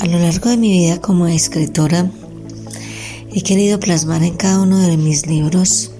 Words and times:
A 0.00 0.06
lo 0.06 0.20
largo 0.20 0.48
de 0.48 0.56
mi 0.56 0.70
vida 0.70 1.00
como 1.00 1.26
escritora, 1.26 2.08
he 3.34 3.42
querido 3.42 3.80
plasmar 3.80 4.22
en 4.22 4.36
cada 4.36 4.62
uno 4.62 4.78
de 4.78 4.96
mis 4.96 5.26
libros 5.26 5.90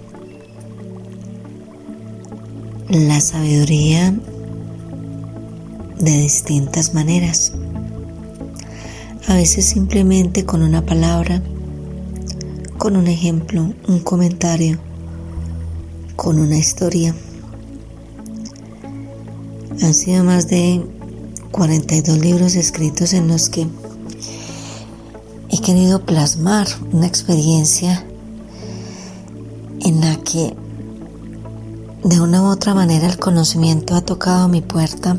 la 2.89 3.21
sabiduría 3.21 4.15
de 5.99 6.13
distintas 6.17 6.95
maneras. 6.95 7.53
A 9.27 9.35
veces 9.35 9.65
simplemente 9.65 10.45
con 10.45 10.63
una 10.63 10.87
palabra, 10.87 11.43
con 12.79 12.97
un 12.97 13.09
ejemplo, 13.09 13.75
un 13.89 13.99
comentario, 13.99 14.79
con 16.15 16.39
una 16.39 16.57
historia. 16.57 17.17
Han 19.83 19.93
sido 19.93 20.23
más 20.23 20.47
de 20.47 20.87
42 21.51 22.19
libros 22.19 22.55
escritos 22.55 23.13
en 23.13 23.27
los 23.27 23.49
que 23.49 23.67
he 25.51 25.59
querido 25.61 26.05
plasmar 26.05 26.67
una 26.93 27.07
experiencia 27.07 28.05
en 29.81 30.01
la 30.01 30.17
que 30.17 30.55
de 32.05 32.21
una 32.21 32.43
u 32.43 32.47
otra 32.47 32.75
manera 32.75 33.07
el 33.07 33.19
conocimiento 33.19 33.95
ha 33.95 34.01
tocado 34.01 34.49
mi 34.49 34.61
puerta 34.61 35.17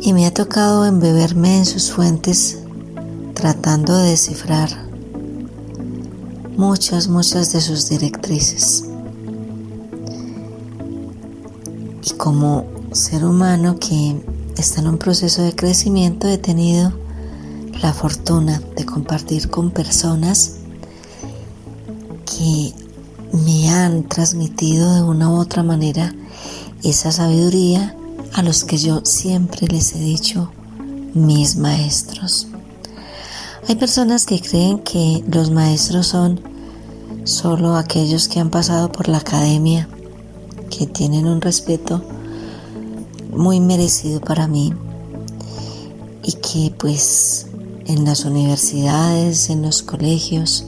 y 0.00 0.12
me 0.12 0.26
ha 0.26 0.34
tocado 0.34 0.84
embeberme 0.84 1.58
en 1.58 1.66
sus 1.66 1.90
fuentes 1.90 2.58
tratando 3.34 3.96
de 3.96 4.10
descifrar 4.10 4.70
muchas, 6.56 7.08
muchas 7.08 7.52
de 7.52 7.60
sus 7.60 7.88
directrices. 7.88 8.84
Y 12.02 12.10
como 12.16 12.66
ser 12.92 13.24
humano 13.24 13.78
que 13.78 14.22
está 14.56 14.80
en 14.80 14.88
un 14.88 14.98
proceso 14.98 15.42
de 15.42 15.54
crecimiento 15.54 16.28
he 16.28 16.38
tenido 16.38 16.92
la 17.82 17.92
fortuna 17.92 18.60
de 18.76 18.84
compartir 18.84 19.50
con 19.50 19.70
personas 19.70 20.56
que 22.24 22.72
me 23.32 23.70
han 23.70 24.08
transmitido 24.08 24.94
de 24.94 25.02
una 25.02 25.30
u 25.30 25.34
otra 25.34 25.62
manera 25.62 26.14
esa 26.82 27.12
sabiduría 27.12 27.96
a 28.32 28.42
los 28.42 28.64
que 28.64 28.76
yo 28.76 29.00
siempre 29.04 29.66
les 29.68 29.94
he 29.94 29.98
dicho 29.98 30.50
mis 31.14 31.56
maestros. 31.56 32.48
Hay 33.68 33.76
personas 33.76 34.26
que 34.26 34.40
creen 34.40 34.78
que 34.80 35.24
los 35.26 35.50
maestros 35.50 36.08
son 36.08 36.40
solo 37.24 37.76
aquellos 37.76 38.28
que 38.28 38.40
han 38.40 38.50
pasado 38.50 38.92
por 38.92 39.08
la 39.08 39.18
academia, 39.18 39.88
que 40.70 40.86
tienen 40.86 41.26
un 41.26 41.40
respeto 41.40 42.02
muy 43.30 43.60
merecido 43.60 44.20
para 44.20 44.46
mí 44.46 44.72
y 46.22 46.32
que 46.32 46.74
pues 46.76 47.43
en 47.86 48.04
las 48.04 48.24
universidades, 48.24 49.50
en 49.50 49.62
los 49.62 49.82
colegios, 49.82 50.66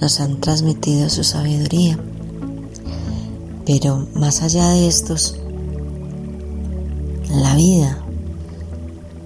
nos 0.00 0.20
han 0.20 0.40
transmitido 0.40 1.08
su 1.08 1.24
sabiduría. 1.24 1.98
Pero 3.64 4.06
más 4.14 4.42
allá 4.42 4.70
de 4.70 4.88
estos, 4.88 5.36
la 7.30 7.54
vida 7.54 7.98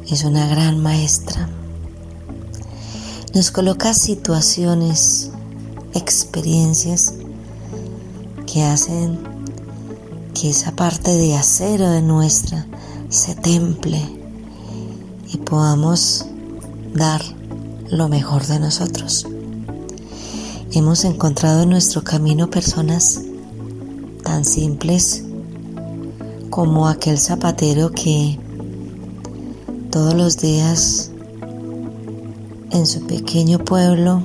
es 0.08 0.24
una 0.24 0.46
gran 0.46 0.82
maestra. 0.82 1.48
Nos 3.34 3.50
coloca 3.50 3.94
situaciones, 3.94 5.30
experiencias 5.94 7.14
que 8.46 8.62
hacen 8.62 9.18
que 10.34 10.50
esa 10.50 10.72
parte 10.72 11.16
de 11.16 11.34
acero 11.34 11.90
de 11.90 12.02
nuestra 12.02 12.66
se 13.08 13.34
temple 13.34 14.00
y 15.32 15.38
podamos 15.38 16.26
dar 16.96 17.22
lo 17.90 18.08
mejor 18.08 18.46
de 18.46 18.58
nosotros. 18.58 19.26
Hemos 20.72 21.04
encontrado 21.04 21.62
en 21.62 21.70
nuestro 21.70 22.02
camino 22.02 22.50
personas 22.50 23.20
tan 24.22 24.44
simples 24.44 25.22
como 26.50 26.88
aquel 26.88 27.18
zapatero 27.18 27.90
que 27.90 28.38
todos 29.90 30.14
los 30.14 30.38
días 30.38 31.10
en 32.70 32.86
su 32.86 33.06
pequeño 33.06 33.58
pueblo 33.58 34.22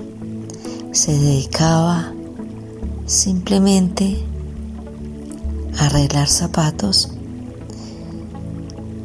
se 0.91 1.17
dedicaba 1.17 2.11
simplemente 3.05 4.17
a 5.77 5.85
arreglar 5.85 6.27
zapatos 6.27 7.11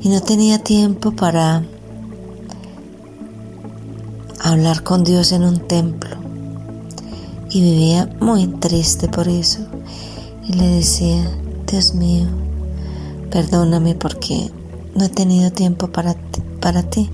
y 0.03 0.09
no 0.09 0.21
tenía 0.21 0.59
tiempo 0.59 1.13
para 1.13 1.65
hablar 4.41 4.83
con 4.83 5.05
Dios 5.05 5.33
en 5.33 5.45
un 5.45 5.59
templo 5.67 6.17
y 7.51 7.61
vivía 7.61 8.09
muy 8.21 8.47
triste 8.47 9.09
por 9.09 9.29
eso 9.29 9.61
y 10.49 10.53
le 10.53 10.67
decía, 10.69 11.31
Dios 11.67 11.95
mío, 11.95 12.27
perdóname 13.31 13.95
porque 13.95 14.51
no 14.95 15.05
he 15.05 15.09
tenido 15.09 15.51
tiempo 15.51 15.89
para 15.89 16.15
ti, 16.15 16.43
para 16.61 16.83
ti. 16.83 17.11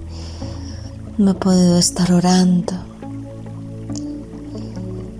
No 1.18 1.32
he 1.32 1.34
podido 1.34 1.78
estar 1.78 2.12
orando. 2.12 2.74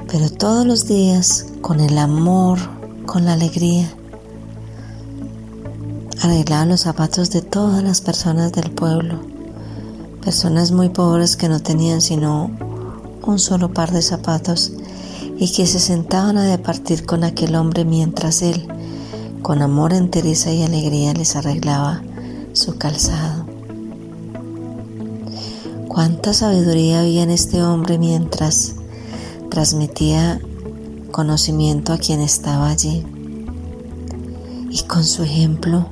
Pero 0.09 0.31
todos 0.31 0.67
los 0.67 0.87
días, 0.87 1.47
con 1.61 1.81
el 1.81 1.99
amor, 1.99 2.59
con 3.07 3.25
la 3.25 3.33
alegría, 3.33 3.93
arreglaba 6.23 6.67
los 6.67 6.83
zapatos 6.83 7.31
de 7.31 7.43
todas 7.43 7.83
las 7.83 8.01
personas 8.01 8.53
del 8.53 8.71
pueblo. 8.71 9.32
Personas 10.25 10.71
muy 10.71 10.89
pobres 10.89 11.37
que 11.37 11.49
no 11.49 11.61
tenían 11.61 12.01
sino 12.01 12.51
un 13.25 13.39
solo 13.39 13.73
par 13.73 13.91
de 13.91 14.03
zapatos 14.03 14.73
y 15.37 15.53
que 15.53 15.67
se 15.67 15.81
sentaban 15.81 16.39
a 16.39 16.45
departir 16.45 17.05
con 17.05 17.25
aquel 17.25 17.57
hombre 17.57 17.85
mientras 17.85 18.43
él, 18.43 18.67
con 19.43 19.63
amor, 19.63 19.93
entereza 19.93 20.53
y 20.53 20.63
alegría, 20.63 21.13
les 21.13 21.35
arreglaba 21.35 22.03
su 22.53 22.79
calzado. 22.79 23.47
Cuánta 25.89 26.33
sabiduría 26.33 27.01
había 27.01 27.25
en 27.25 27.31
este 27.31 27.63
hombre 27.63 27.99
mientras 27.99 28.77
transmitía 29.51 30.41
conocimiento 31.11 31.93
a 31.93 31.99
quien 31.99 32.21
estaba 32.21 32.71
allí. 32.71 33.05
Y 34.71 34.83
con 34.85 35.05
su 35.05 35.23
ejemplo 35.23 35.87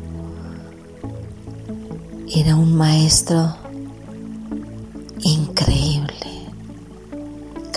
era 2.35 2.57
un 2.57 2.75
maestro 2.75 3.60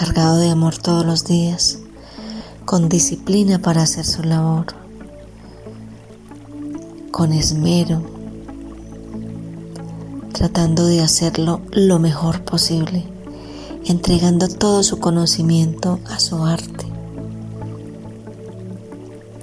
cargado 0.05 0.35
de 0.35 0.49
amor 0.49 0.77
todos 0.77 1.05
los 1.05 1.23
días, 1.23 1.79
con 2.65 2.89
disciplina 2.89 3.59
para 3.59 3.83
hacer 3.83 4.03
su 4.03 4.21
labor, 4.21 4.65
con 7.09 7.31
esmero, 7.31 8.01
tratando 10.33 10.85
de 10.87 10.99
hacerlo 10.99 11.61
lo 11.71 11.99
mejor 11.99 12.43
posible, 12.43 13.05
entregando 13.85 14.49
todo 14.49 14.83
su 14.83 14.99
conocimiento 14.99 16.01
a 16.09 16.19
su 16.19 16.43
arte, 16.43 16.85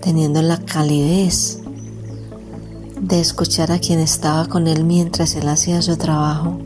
teniendo 0.02 0.42
la 0.42 0.58
calidez 0.58 1.60
de 3.00 3.18
escuchar 3.18 3.72
a 3.72 3.78
quien 3.78 3.98
estaba 3.98 4.44
con 4.44 4.66
él 4.66 4.84
mientras 4.84 5.36
él 5.36 5.48
hacía 5.48 5.80
su 5.80 5.96
trabajo 5.96 6.58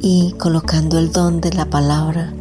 y 0.00 0.36
colocando 0.38 1.00
el 1.00 1.10
don 1.10 1.40
de 1.40 1.52
la 1.54 1.64
palabra 1.64 2.32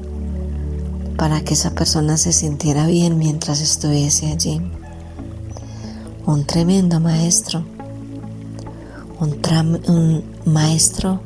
para 1.22 1.42
que 1.44 1.54
esa 1.54 1.70
persona 1.70 2.18
se 2.18 2.34
sintiera 2.34 2.88
bien 2.88 3.20
mientras 3.20 3.62
estuviese 3.62 4.32
allí. 4.32 4.60
Un 6.26 6.46
tremendo 6.48 7.00
maestro, 7.00 7.64
un, 9.20 10.24
maestro 10.46 11.22